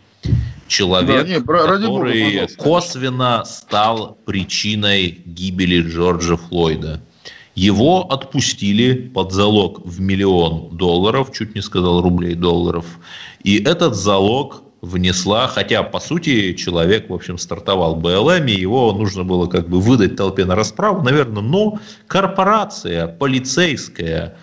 [0.72, 7.02] человек, да, не, который Бога, косвенно стал причиной гибели Джорджа Флойда.
[7.54, 12.86] Его отпустили под залог в миллион долларов, чуть не сказал рублей долларов.
[13.44, 19.24] И этот залог внесла, хотя, по сути, человек, в общем, стартовал БЛМ, и его нужно
[19.26, 24.38] было как бы выдать толпе на расправу, наверное, но корпорация полицейская,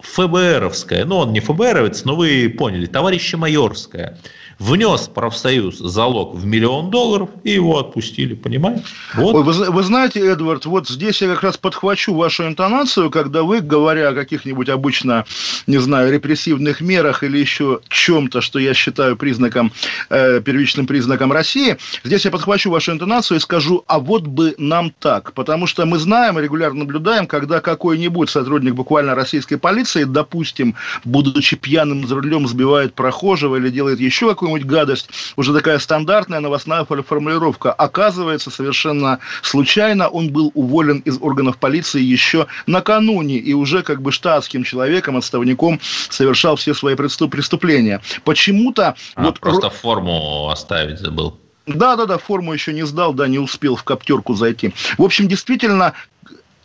[0.00, 4.18] ФБРовская, ну, он не ФБРовец, но вы поняли, товарища майорская–
[4.58, 8.84] внес профсоюз залог в миллион долларов, и его отпустили, понимаете?
[9.14, 9.34] Вот.
[9.34, 13.60] Ой, вы, вы знаете, Эдвард, вот здесь я как раз подхвачу вашу интонацию, когда вы,
[13.60, 15.24] говоря о каких-нибудь обычно,
[15.66, 19.72] не знаю, репрессивных мерах или еще чем-то, что я считаю признаком,
[20.10, 24.92] э, первичным признаком России, здесь я подхвачу вашу интонацию и скажу, а вот бы нам
[24.98, 30.74] так, потому что мы знаем и регулярно наблюдаем, когда какой-нибудь сотрудник буквально российской полиции, допустим,
[31.04, 36.40] будучи пьяным за рулем, сбивает прохожего или делает еще какую какую-нибудь гадость, уже такая стандартная
[36.40, 37.72] новостная формулировка.
[37.72, 44.12] Оказывается, совершенно случайно он был уволен из органов полиции еще накануне и уже как бы
[44.12, 48.00] штатским человеком, отставником совершал все свои преступления.
[48.24, 48.94] Почему-то...
[49.14, 49.40] А, вот...
[49.40, 51.38] Просто форму оставить забыл.
[51.66, 54.74] Да, да, да, форму еще не сдал, да, не успел в коптерку зайти.
[54.98, 55.94] В общем, действительно,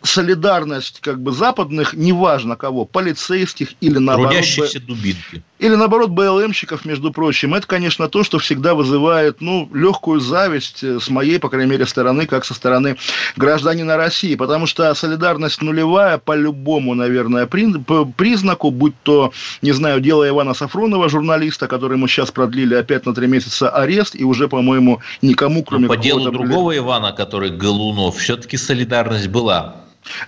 [0.02, 4.32] солидарность как бы западных, неважно кого, полицейских или наоборот...
[4.32, 5.42] Трудящихся дубинки.
[5.60, 7.54] Или наоборот БЛМщиков, между прочим.
[7.54, 11.84] Это, конечно, то, что всегда вызывает ну, легкую зависть э, с моей, по крайней мере,
[11.84, 12.96] стороны, как со стороны
[13.36, 14.36] гражданина России.
[14.36, 21.10] Потому что солидарность нулевая по любому, наверное, признаку, будь то, не знаю, дело Ивана Сафронова,
[21.10, 25.88] журналиста, который мы сейчас продлили опять на три месяца арест, и уже, по-моему, никому, кроме...
[25.88, 29.76] Но по делу другого Ивана, который Голунов, все-таки солидарность была.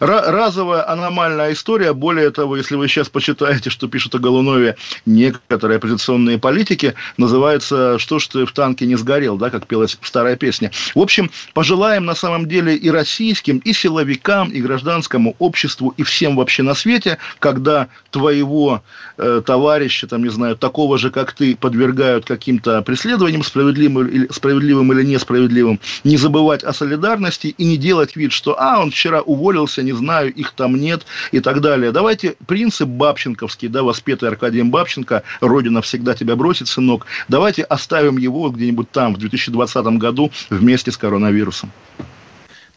[0.00, 1.92] Разовая аномальная история.
[1.92, 8.18] Более того, если вы сейчас почитаете, что пишут о Голунове некоторые оппозиционные политики, называется «Что
[8.18, 10.70] ж ты в танке не сгорел», да, как пелась старая песня.
[10.94, 16.36] В общем, пожелаем на самом деле и российским, и силовикам, и гражданскому обществу, и всем
[16.36, 18.82] вообще на свете, когда твоего
[19.18, 24.92] э, товарища, там, не знаю, такого же, как ты, подвергают каким-то преследованиям, справедливым или, справедливым
[24.92, 29.61] или несправедливым, не забывать о солидарности и не делать вид, что, а, он вчера уволился,
[29.62, 31.92] уволился, не знаю, их там нет и так далее.
[31.92, 38.50] Давайте принцип Бабченковский, да, воспетый Аркадием Бабченко, «Родина всегда тебя бросит, сынок», давайте оставим его
[38.50, 41.70] где-нибудь там в 2020 году вместе с коронавирусом.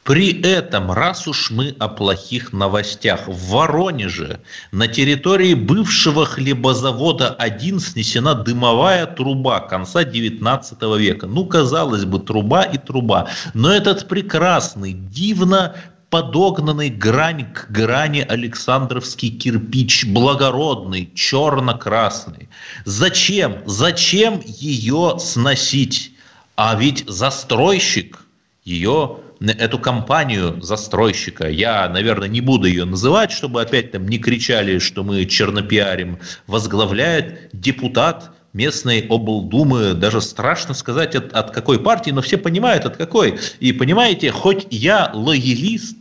[0.06, 4.40] При этом, раз уж мы о плохих новостях, в Воронеже
[4.72, 11.26] на территории бывшего хлебозавода 1 снесена дымовая труба конца 19 века.
[11.26, 13.30] Ну, казалось бы, труба и труба.
[13.56, 15.74] Но этот прекрасный, дивно
[16.10, 22.50] подогнанный грань к грани Александровский кирпич, благородный, черно-красный.
[22.86, 23.58] Зачем?
[23.66, 26.12] Зачем ее сносить?
[26.56, 28.26] А ведь застройщик
[28.64, 34.80] ее эту компанию застройщика, я, наверное, не буду ее называть, чтобы опять там не кричали,
[34.80, 42.22] что мы чернопиарим, возглавляет депутат местной облдумы, даже страшно сказать от, от какой партии, но
[42.22, 43.38] все понимают от какой.
[43.60, 45.98] И понимаете, хоть я лоялист,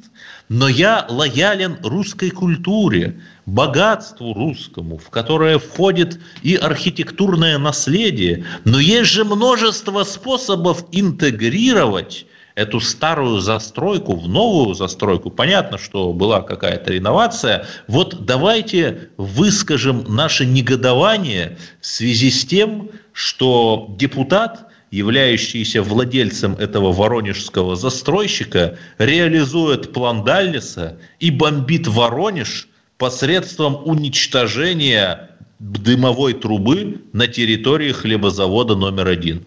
[0.49, 8.45] но я лоялен русской культуре, богатству русскому, в которое входит и архитектурное наследие.
[8.65, 15.31] Но есть же множество способов интегрировать эту старую застройку в новую застройку.
[15.31, 17.67] Понятно, что была какая-то реновация.
[17.89, 27.75] Вот давайте выскажем наше негодование в связи с тем, что депутат, являющийся владельцем этого воронежского
[27.75, 39.09] застройщика, реализует план Даллиса и бомбит Воронеж посредством уничтожения дымовой трубы на территории хлебозавода номер
[39.09, 39.45] один.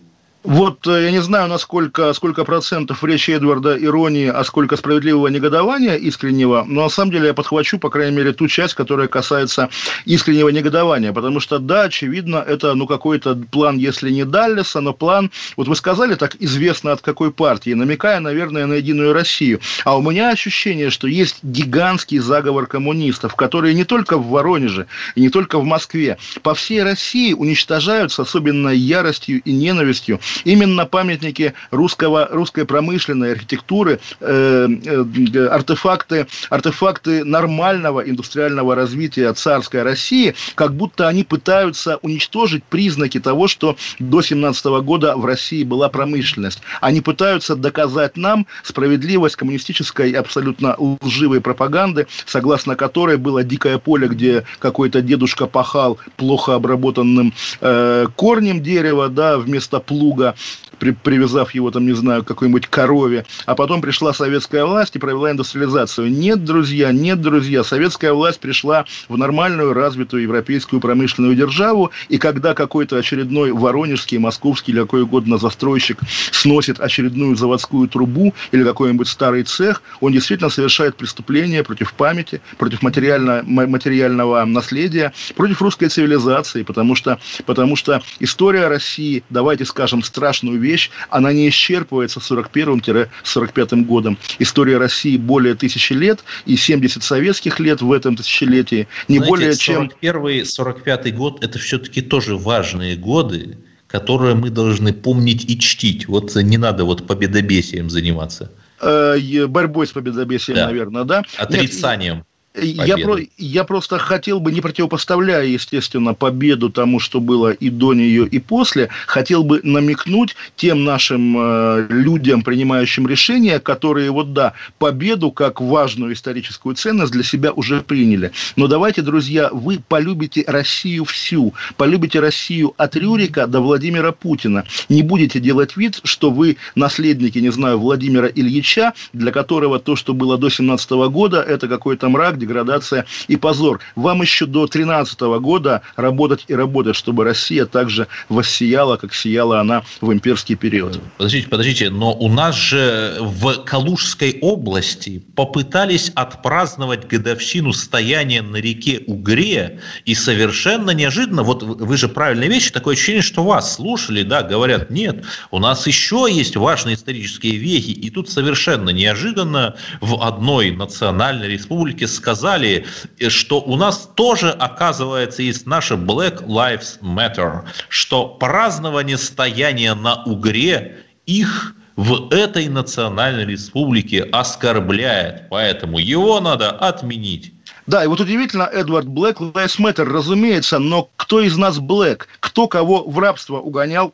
[0.47, 5.95] Вот э, я не знаю, насколько сколько процентов речи Эдварда иронии, а сколько справедливого негодования
[5.95, 9.67] искреннего, но на самом деле я подхвачу, по крайней мере, ту часть, которая касается
[10.05, 15.31] искреннего негодования, потому что, да, очевидно, это, ну, какой-то план, если не Даллеса, но план,
[15.57, 20.01] вот вы сказали так известно от какой партии, намекая, наверное, на Единую Россию, а у
[20.01, 25.59] меня ощущение, что есть гигантский заговор коммунистов, которые не только в Воронеже и не только
[25.59, 32.65] в Москве, по всей России уничтожают с особенной яростью и ненавистью именно памятники русского, русской
[32.65, 41.97] промышленной архитектуры, э, э, артефакты, артефакты нормального индустриального развития царской России, как будто они пытаются
[41.97, 46.61] уничтожить признаки того, что до 17 года в России была промышленность.
[46.81, 54.43] Они пытаются доказать нам справедливость коммунистической абсолютно лживой пропаганды, согласно которой было дикое поле, где
[54.59, 60.35] какой-то дедушка пахал плохо обработанным э, корнем дерева, да, вместо плуга, друга,
[60.79, 64.99] при, привязав его, там, не знаю, к какой-нибудь корове, а потом пришла советская власть и
[64.99, 66.11] провела индустриализацию.
[66.11, 72.53] Нет, друзья, нет, друзья, советская власть пришла в нормальную, развитую европейскую промышленную державу, и когда
[72.53, 75.99] какой-то очередной воронежский, московский или какой угодно застройщик
[76.31, 82.81] сносит очередную заводскую трубу или какой-нибудь старый цех, он действительно совершает преступление против памяти, против
[82.81, 90.59] материально, материального наследия, против русской цивилизации, потому что, потому что история России, давайте скажем, страшную
[90.59, 94.17] вещь, она не исчерпывается 41-45 годом.
[94.39, 99.55] История России более тысячи лет, и 70 советских лет в этом тысячелетии, не Знаете, более
[99.55, 99.91] чем...
[100.01, 106.07] 41-45 год– это все-таки тоже важные годы, которые мы должны помнить и чтить.
[106.07, 108.51] Вот не надо вот победобесием заниматься.
[108.81, 110.65] Э, борьбой с победобесием, да.
[110.67, 111.23] наверное, да?
[111.37, 112.17] Отрицанием.
[112.17, 112.25] Нет,
[112.61, 117.93] я, про, я просто хотел бы, не противопоставляя, естественно, победу тому, что было и до
[117.93, 124.53] нее, и после, хотел бы намекнуть тем нашим э, людям, принимающим решения, которые, вот да,
[124.79, 128.31] победу как важную историческую ценность для себя уже приняли.
[128.55, 134.65] Но давайте, друзья, вы полюбите Россию всю, полюбите Россию от Рюрика до Владимира Путина.
[134.89, 140.13] Не будете делать вид, что вы наследники, не знаю, Владимира Ильича, для которого то, что
[140.13, 143.79] было до 17 года, это какой-то мрак, деградация и позор.
[143.95, 149.83] Вам еще до 2013 года работать и работать, чтобы Россия также воссияла, как сияла она
[150.01, 150.99] в имперский период.
[151.17, 159.03] Подождите, подождите, но у нас же в Калужской области попытались отпраздновать годовщину стояния на реке
[159.07, 164.43] Угре, и совершенно неожиданно, вот вы же правильные вещи, такое ощущение, что вас слушали, да,
[164.43, 170.71] говорят, нет, у нас еще есть важные исторические вехи, и тут совершенно неожиданно в одной
[170.71, 172.85] национальной республике сказали, сказали,
[173.29, 180.97] что у нас тоже, оказывается, есть наша Black Lives Matter, что празднование стояния на Угре
[181.25, 187.53] их в этой национальной республике оскорбляет, поэтому его надо отменить.
[187.87, 192.27] Да, и вот удивительно, Эдвард Блэк, Lives Matter, разумеется, но кто из нас Блэк?
[192.39, 194.13] Кто кого в рабство угонял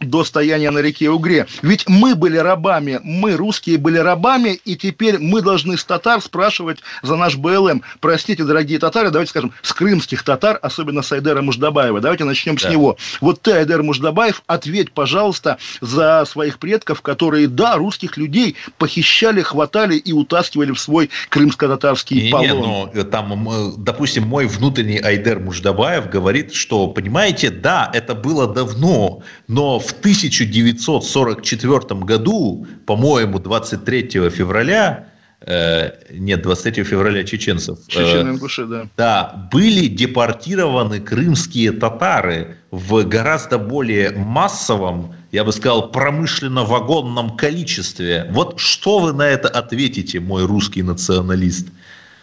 [0.00, 1.46] до стояния на реке Угре.
[1.62, 6.80] Ведь мы были рабами, мы, русские, были рабами, и теперь мы должны с татар спрашивать
[7.02, 7.82] за наш БЛМ.
[8.00, 12.00] Простите, дорогие татары, давайте скажем, с крымских татар, особенно с Айдера Муждабаева.
[12.00, 12.68] Давайте начнем да.
[12.68, 12.96] с него.
[13.20, 19.96] Вот ты, Айдер Муждабаев, ответь, пожалуйста, за своих предков, которые, да, русских людей похищали, хватали
[19.96, 22.46] и утаскивали в свой крымско-татарский полон.
[22.46, 28.52] Не, но э, там, допустим, мой внутренний Айдер Муждабаев говорит, что, понимаете, да, это было
[28.52, 35.08] давно, но в 1944 году, по-моему, 23 февраля,
[35.40, 37.78] э, нет, 23 февраля чеченцев.
[37.86, 38.88] Чечены э, да.
[38.96, 48.26] Да, были депортированы крымские татары в гораздо более массовом, я бы сказал, промышленно-вагонном количестве.
[48.30, 51.68] Вот что вы на это ответите, мой русский националист?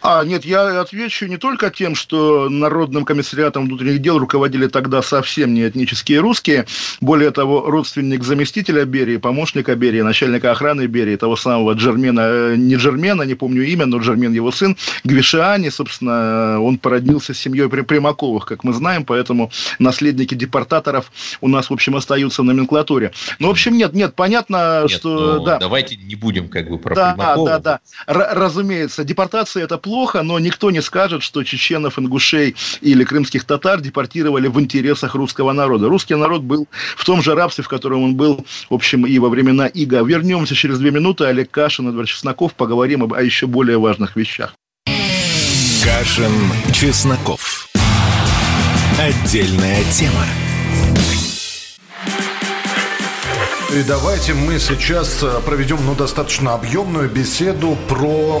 [0.02, 5.54] А, нет, я отвечу не только тем, что Народным комиссариатом внутренних дел руководили тогда совсем
[5.54, 6.66] не этнические русские.
[7.00, 12.74] Более того, родственник заместителя Берии, помощника Берии, начальника охраны Берии, того самого Джермена, э, не
[12.74, 18.44] Джермена, не помню имя, но Джермен его сын, Гвишиани, собственно, он породнился с семьей Примаковых,
[18.44, 23.12] как мы знаем, поэтому наследники депортаторов у нас, в общем, остаются в номенклатуре.
[23.38, 25.36] Ну, в общем, нет, нет, понятно, нет, что...
[25.36, 25.58] Ну, да.
[25.58, 27.48] Давайте не будем как бы про да, Примаковых.
[27.48, 28.34] Да, да, да.
[28.34, 33.78] Разумеется, депортация– это плохо, плохо, но никто не скажет, что чеченов, ингушей или крымских татар
[33.82, 35.86] депортировали в интересах русского народа.
[35.88, 36.66] Русский народ был
[36.96, 40.02] в том же рабстве, в котором он был, в общем, и во времена Ига.
[40.02, 41.24] Вернемся через две минуты.
[41.26, 42.54] Олег Кашин, Эдвард Чесноков.
[42.54, 44.54] Поговорим об, о еще более важных вещах.
[45.84, 46.32] Кашин,
[46.72, 47.68] Чесноков.
[48.98, 50.24] Отдельная тема.
[53.74, 58.40] И давайте мы сейчас э, проведем ну, достаточно объемную беседу про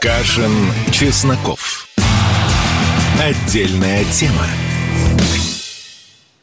[0.00, 0.52] Кашин,
[0.92, 1.88] Чесноков.
[3.20, 4.46] Отдельная тема.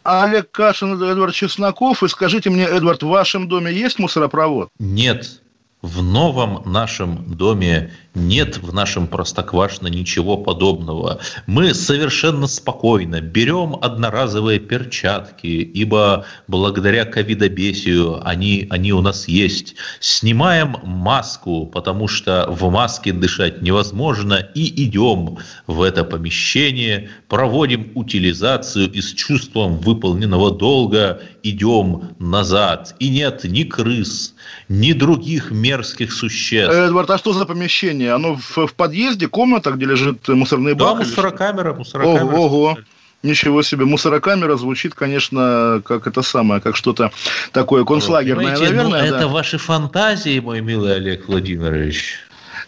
[0.04, 2.04] Олег Кашин, Эдвард Чесноков.
[2.04, 4.70] И скажите мне, Эдвард, в вашем доме есть мусоропровод?
[4.78, 5.42] Нет.
[5.86, 11.20] В новом нашем доме нет в нашем Простоквашино ничего подобного.
[11.46, 19.76] Мы совершенно спокойно берем одноразовые перчатки, ибо благодаря ковидобесию они, они у нас есть.
[20.00, 28.92] Снимаем маску, потому что в маске дышать невозможно, и идем в это помещение, проводим утилизацию
[28.92, 32.96] и с чувством выполненного долга идем назад.
[33.00, 34.34] И нет ни крыс,
[34.70, 36.74] ни других мерзких существ.
[36.74, 38.14] Эдвард, а что за помещение?
[38.14, 40.98] Оно в, в подъезде, комната, где лежит мусорный бак?
[41.00, 42.24] Да, мусорокамера, мусорокамера.
[42.24, 42.78] Ого, ого.
[43.24, 43.86] Ничего себе.
[43.86, 47.12] Мусорокамера звучит, конечно, как это самое, как что-то
[47.52, 49.06] такое концлагерное, Понимаете, ну, наверное.
[49.06, 49.18] Ну, да.
[49.18, 52.20] это ваши фантазии, мой милый Олег Владимирович.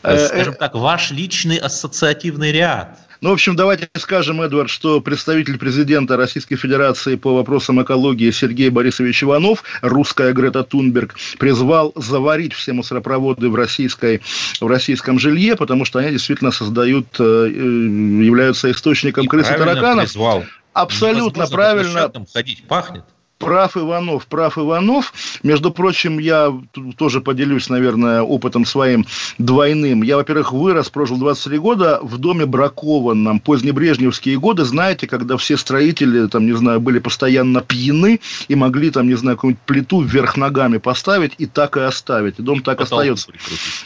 [0.02, 3.00] Э, э, Скажем так, ваш личный ассоциативный ряд.
[3.22, 8.70] Ну, в общем, давайте скажем, Эдвард, что представитель президента Российской Федерации по вопросам экологии Сергей
[8.70, 14.22] Борисович Иванов, русская Грета Тунберг, призвал заварить все мусоропроводы в, российской,
[14.62, 19.54] в российском жилье, потому что они действительно создают, э, э, являются источником И крыс и
[19.54, 20.06] тараканов.
[20.06, 20.44] Призвал.
[20.74, 22.12] Абсолютно правильно.
[22.34, 23.04] Ходить пахнет.
[23.48, 25.14] Прав Иванов, прав Иванов.
[25.42, 26.54] Между прочим, я
[26.98, 29.06] тоже поделюсь, наверное, опытом своим
[29.38, 30.04] двойным.
[30.04, 33.40] Я, во-первых, вырос, прожил 23 года в доме бракованном.
[33.40, 38.20] Позднебрежневские годы, знаете, когда все строители, там, не знаю, были постоянно пьяны
[38.50, 42.40] и могли, там, не знаю, какую-нибудь плиту вверх ногами поставить и так и оставить.
[42.40, 43.32] И дом так Потом остается.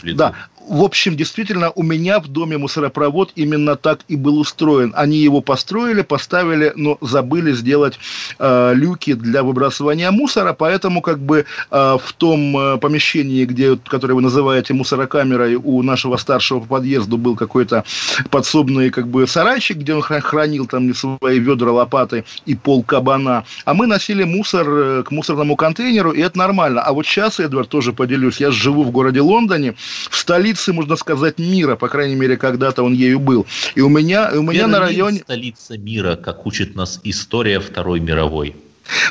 [0.04, 0.34] Да,
[0.68, 4.94] в общем, действительно, у меня в доме мусоропровод именно так и был устроен.
[4.96, 8.00] Они его построили, поставили, но забыли сделать
[8.40, 14.14] э, люки для выбрасывания мусора, поэтому как бы э, в том э, помещении, где, которое
[14.14, 17.84] вы называете мусорокамерой, у нашего старшего по подъезду был какой-то
[18.30, 23.74] подсобный как бы сарайчик, где он хранил там свои ведра, лопаты и пол кабана, а
[23.74, 26.82] мы носили мусор э, к мусорному контейнеру, и это нормально.
[26.82, 29.76] А вот сейчас, Эдвард, тоже поделюсь, я живу в городе Лондоне,
[30.10, 33.46] в столице столицы, можно сказать, мира, по крайней мере, когда-то он ею был.
[33.76, 35.20] И у меня, и у меня на районе...
[35.20, 38.56] столица мира, как учит нас история Второй мировой.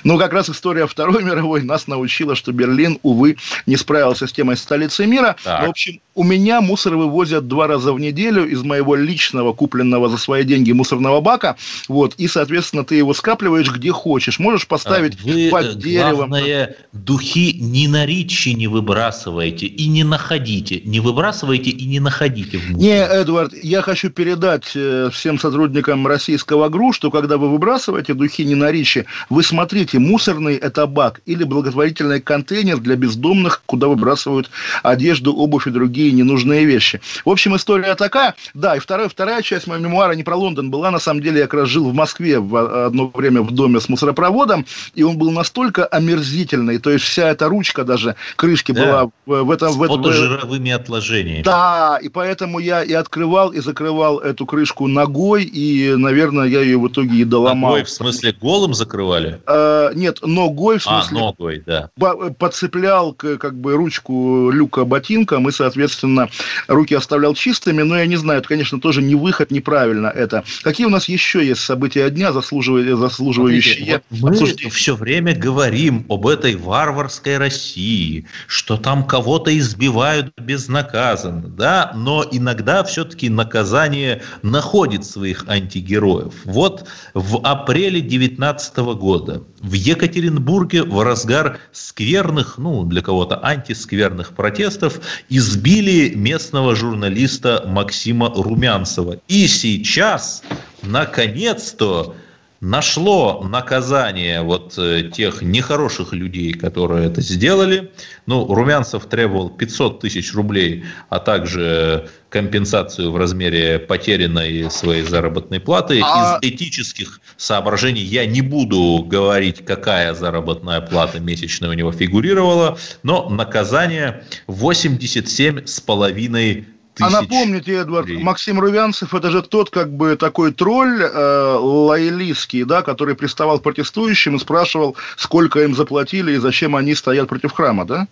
[0.04, 4.56] Но как раз история Второй мировой нас научила, что Берлин, увы, не справился с темой
[4.56, 5.36] столицы мира.
[5.42, 5.66] Так.
[5.66, 10.18] В общем, у меня мусор вывозят два раза в неделю из моего личного, купленного за
[10.18, 11.56] свои деньги мусорного бака.
[11.88, 14.38] Вот, и, соответственно, ты его скапливаешь где хочешь.
[14.38, 16.30] Можешь поставить а Вы, под деревом.
[16.30, 20.80] Главное, духи ни на ричи не выбрасывайте и не находите.
[20.84, 22.80] Не выбрасывайте и не находите в мусор.
[22.80, 28.44] Не, Эдвард, я хочу передать э, всем сотрудникам российского ГРУ, что когда вы выбрасываете духи
[28.44, 34.50] не на ричи, вы смотрите, мусорный это бак или благотворительный контейнер для бездомных, куда выбрасывают
[34.82, 37.00] одежду, обувь и другие ненужные вещи.
[37.24, 38.34] В общем, история такая.
[38.54, 40.90] Да, и вторая, вторая часть моего мемуара не про Лондон была.
[40.90, 43.88] На самом деле, я как раз жил в Москве в одно время в доме с
[43.88, 48.84] мусоропроводом, и он был настолько омерзительный, то есть вся эта ручка даже крышки да.
[48.84, 49.72] была в, в этом...
[49.72, 51.42] С в фотожировыми отложениями.
[51.42, 56.78] Да, и поэтому я и открывал, и закрывал эту крышку ногой, и, наверное, я ее
[56.78, 57.72] в итоге и доломал.
[57.72, 59.40] Ногой, в смысле, голым закрывали?
[59.60, 61.18] А, нет, ногой, в а, смысле...
[61.18, 61.90] А, ногой, да.
[62.38, 66.28] Подцеплял как бы ручку люка ботинком и, соответственно,
[66.68, 70.44] руки оставлял чистыми, но я не знаю, это, конечно, тоже не выход, неправильно это.
[70.62, 76.26] Какие у нас еще есть события дня, заслуживающие, заслуживающие вот мы все время говорим об
[76.26, 85.48] этой варварской России, что там кого-то избивают безнаказанно, да, но иногда все-таки наказание находит своих
[85.48, 86.34] антигероев.
[86.44, 95.00] Вот в апреле 2019 года в Екатеринбурге в разгар скверных, ну, для кого-то антискверных протестов
[95.28, 99.20] избили местного журналиста Максима Румянцева.
[99.28, 100.42] И сейчас,
[100.82, 102.14] наконец-то,
[102.60, 107.90] нашло наказание вот э, тех нехороших людей, которые это сделали.
[108.26, 116.00] Ну, Румянцев требовал 500 тысяч рублей, а также компенсацию в размере потерянной своей заработной платы.
[116.04, 116.38] А...
[116.42, 123.28] Из этических соображений я не буду говорить, какая заработная плата месячная у него фигурировала, но
[123.30, 126.66] наказание 87 с половиной
[127.00, 127.16] тысяч.
[127.16, 128.22] А напомните, Эдвард, рублей.
[128.22, 133.62] Максим Рувянцев, это же тот как бы такой тролль э, лоялистский, да, который приставал к
[133.62, 138.08] протестующим и спрашивал, сколько им заплатили и зачем они стоят против храма, да?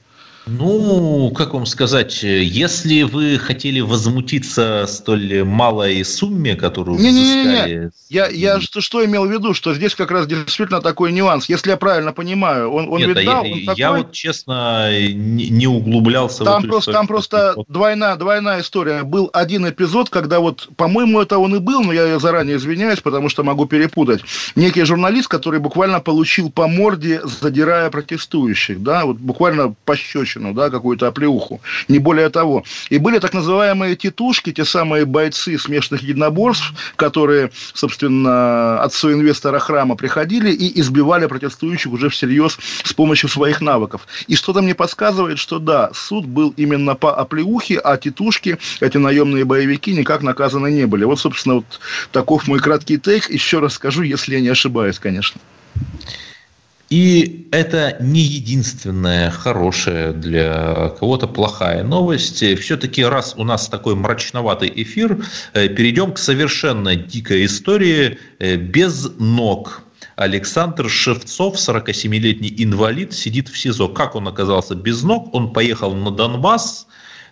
[0.51, 7.69] Ну, как вам сказать, если вы хотели возмутиться столь малой сумме, которую не, взыскали...
[7.69, 7.91] Не, не, не.
[8.09, 11.49] Я, я что, что имел в виду, что здесь как раз действительно такой нюанс.
[11.49, 13.79] Если я правильно понимаю, он, он Нет, ведь дал, я, он такой...
[13.79, 19.03] я вот, честно, не, не углублялся там в эту просто, Там просто двойная, двойная история.
[19.03, 23.29] Был один эпизод, когда вот, по-моему, это он и был, но я заранее извиняюсь, потому
[23.29, 24.23] что могу перепутать.
[24.55, 30.71] Некий журналист, который буквально получил по морде, задирая протестующих, да, вот буквально пощечину пощечину, да,
[30.71, 32.65] какую-то оплеуху, не более того.
[32.91, 39.97] И были так называемые титушки, те самые бойцы смешанных единоборств, которые, собственно, от инвестора храма
[39.97, 44.07] приходили и избивали протестующих уже всерьез с помощью своих навыков.
[44.29, 49.45] И что-то мне подсказывает, что да, суд был именно по оплеухе, а титушки, эти наемные
[49.45, 51.05] боевики, никак наказаны не были.
[51.05, 51.81] Вот, собственно, вот
[52.13, 53.31] таков мой краткий тейк.
[53.31, 55.41] Еще раз скажу, если я не ошибаюсь, конечно.
[56.91, 62.43] И это не единственная хорошая для кого-то плохая новость.
[62.61, 65.23] Все-таки раз у нас такой мрачноватый эфир,
[65.53, 69.83] э, перейдем к совершенно дикой истории э, без ног.
[70.17, 73.89] Александр Шевцов, 47-летний инвалид, сидит в СИЗО.
[73.89, 75.33] Как он оказался без ног?
[75.35, 76.89] Он поехал на Донбасс,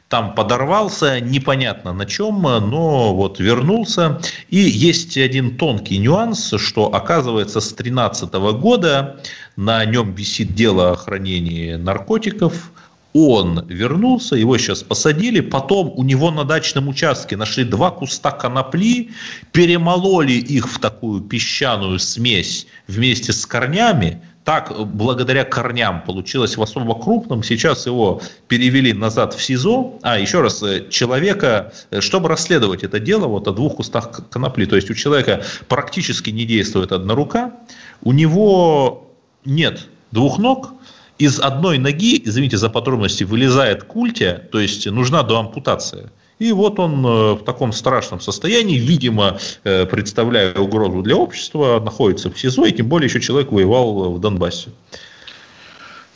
[0.09, 4.21] там подорвался, непонятно на чем, но вот вернулся.
[4.49, 9.21] И есть один тонкий нюанс, что оказывается с 2013 года
[9.57, 12.71] на нем висит дело о хранении наркотиков,
[13.19, 19.11] он вернулся, его сейчас посадили, потом у него на дачном участке нашли два куста конопли,
[19.53, 26.95] перемололи их в такую песчаную смесь вместе с корнями, так, благодаря корням получилось в особо
[26.95, 27.43] крупном.
[27.43, 29.99] Сейчас его перевели назад в СИЗО.
[30.03, 34.67] А, еще раз, э, человека, э, чтобы расследовать это дело, вот о двух кустах конопли,
[34.67, 37.55] то есть у человека практически не действует одна рука,
[38.03, 39.11] у него
[39.45, 40.71] нет двух ног,
[41.19, 46.13] из одной ноги, извините за подробности, вылезает культя, то есть нужна доампутация.
[46.39, 52.31] И вот он э, в таком страшном состоянии, видимо, э, представляя угрозу для общества, находится
[52.31, 54.69] в СИЗО, и тем более еще человек воевал в Донбассе.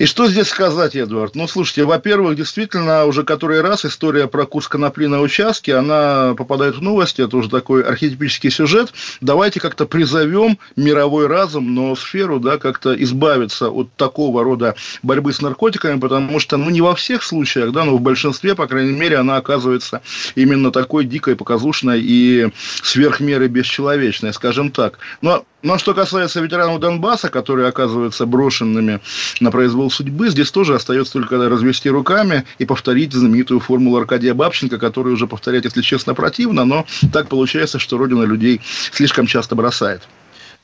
[0.00, 1.36] И что здесь сказать, Эдуард?
[1.36, 6.76] Ну, слушайте, во-первых, действительно, уже который раз история про курс конопли на участке, она попадает
[6.76, 8.94] в новости, это уже такой архетипический сюжет.
[9.20, 15.42] Давайте как-то призовем мировой разум, но сферу, да, как-то избавиться от такого рода борьбы с
[15.42, 19.18] наркотиками, потому что, ну, не во всех случаях, да, но в большинстве, по крайней мере,
[19.18, 20.00] она оказывается
[20.34, 22.48] именно такой дикой, показушной и
[22.82, 24.98] сверх меры бесчеловечной, скажем так.
[25.20, 29.00] Но Но что касается ветеранов Донбасса, которые оказываются брошенными
[29.40, 34.78] на произвол судьбы, здесь тоже остается только развести руками и повторить знаменитую формулу Аркадия Бабченко,
[34.78, 40.02] которую уже повторять, если честно, противно, но так получается, что Родина людей слишком часто бросает.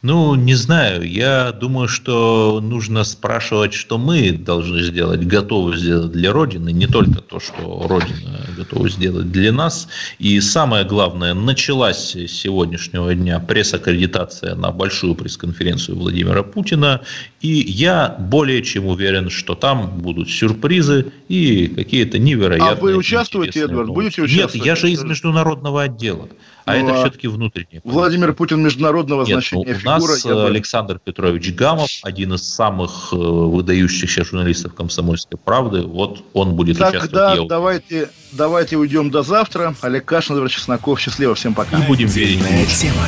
[0.02, 1.08] Ну, не знаю.
[1.10, 7.20] Я думаю, что нужно спрашивать, что мы должны сделать, готовы сделать для Родины, не только
[7.22, 9.88] то, что Родина готова сделать для нас.
[10.18, 17.00] И самое главное, началась с сегодняшнего дня пресс-аккредитация на большую пресс-конференцию Владимира Путина.
[17.40, 22.72] И я более чем уверен, что там будут сюрпризы и какие-то невероятные...
[22.72, 23.88] А вы участвуете, Эдвард?
[23.88, 24.54] Будете участвовать?
[24.54, 26.28] Нет, я же из международного отдела.
[26.66, 27.80] А ну, это все-таки внутреннее.
[27.84, 33.12] Владимир Путин международного Нет, значения ну, у нас фигура, Александр Петрович Гамов, один из самых
[33.12, 35.82] э, выдающихся журналистов «Комсомольской правды».
[35.82, 37.12] Вот он будет Тогда участвовать.
[37.12, 39.76] Тогда давайте, давайте уйдем до завтра.
[39.80, 41.00] Олег Кашин, Чесноков.
[41.00, 41.78] Счастливо, всем пока.
[41.78, 42.40] И будем верить.
[42.80, 43.06] Тема.